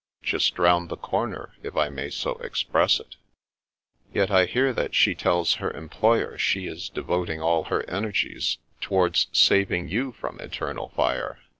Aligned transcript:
*'" 0.11 0.13
Just 0.33 0.57
round 0.57 0.89
the 0.89 0.97
comer, 0.97 1.53
if 1.61 1.77
I 1.77 1.89
may 1.89 2.09
so 2.09 2.31
express 2.39 2.99
it"" 2.99 3.17
Yet 4.15 4.31
I 4.31 4.45
hear 4.47 4.73
that 4.73 4.95
she 4.95 5.13
tells 5.13 5.53
her 5.61 5.69
employer 5.69 6.39
she 6.39 6.65
is 6.65 6.89
de 6.89 7.03
voting 7.03 7.39
all 7.39 7.65
her 7.65 7.87
energies 7.87 8.57
towards 8.79 9.27
saving 9.31 9.89
you 9.89 10.11
from 10.13 10.39
eternal 10.39 10.89
fire. 10.95 11.37